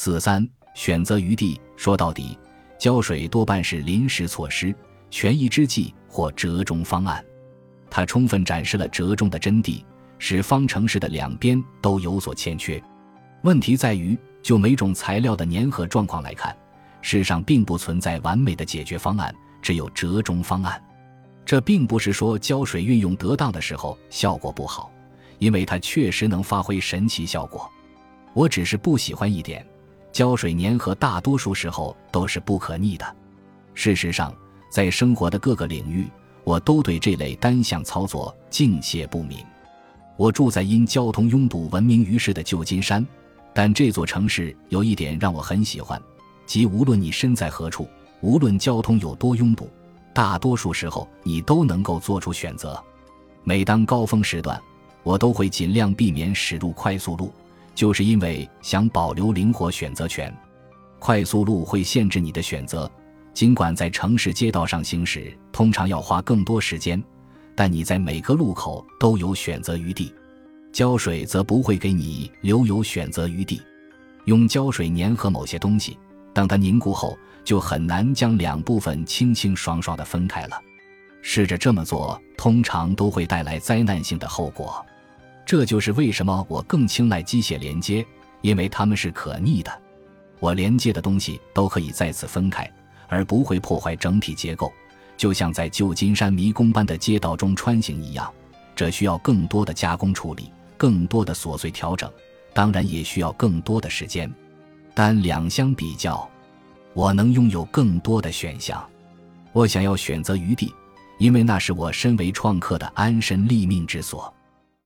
[0.00, 2.38] 四三选择余地，说到底，
[2.78, 4.72] 胶水多半是临时措施、
[5.10, 7.22] 权宜之计或折中方案。
[7.90, 9.82] 它充分展示了折中的真谛，
[10.16, 12.80] 使方程式的两边都有所欠缺。
[13.42, 16.56] 问题在于，就每种材料的粘合状况来看，
[17.02, 20.80] 世上并不存在完美的解决方案，只有折中方案。
[21.44, 24.92] 这并不是说胶水运用得当的时候效果不好，
[25.40, 27.68] 因为它确实能发挥神奇效果。
[28.32, 29.66] 我只是不喜欢一点。
[30.12, 33.16] 胶水粘合大多数时候都是不可逆的。
[33.74, 34.34] 事实上，
[34.70, 36.08] 在生活的各个领域，
[36.44, 39.38] 我都对这类单向操作敬谢不敏。
[40.16, 43.06] 我住在因交通拥堵闻名于世的旧金山，
[43.54, 46.00] 但这座城市有一点让我很喜欢，
[46.44, 47.88] 即无论你身在何处，
[48.20, 49.70] 无论交通有多拥堵，
[50.12, 52.82] 大多数时候你都能够做出选择。
[53.44, 54.60] 每当高峰时段，
[55.04, 57.32] 我都会尽量避免驶入快速路。
[57.78, 60.36] 就是因为想保留灵活选择权，
[60.98, 62.90] 快速路会限制你的选择。
[63.32, 67.00] 尽管在城市街道上行驶通常要花更多时间，
[67.54, 70.12] 但你在每个路口都有选择余地。
[70.72, 73.62] 胶水则不会给你留有选择余地。
[74.24, 75.96] 用胶水粘合某些东西，
[76.34, 80.60] 等它凝固后，就很难将两部分清清爽爽地分开了。
[81.22, 84.84] 试着这么做，通常都会带来灾难性的后果。
[85.48, 88.04] 这就是为什么我更青睐机械连接，
[88.42, 89.72] 因为它们是可逆的。
[90.40, 92.70] 我连接的东西都可以再次分开，
[93.08, 94.70] 而不会破坏整体结构，
[95.16, 98.30] 就像在旧金山迷宫般的街道中穿行一样。
[98.76, 102.12] 这需要更多的加工处理，更多的琐碎调整，
[102.52, 104.30] 当然也需要更多的时间。
[104.92, 106.28] 但两相比较，
[106.92, 108.86] 我能拥有更多的选项。
[109.54, 110.70] 我想要选择余地，
[111.18, 114.30] 因为那是我身为创客的安身立命之所。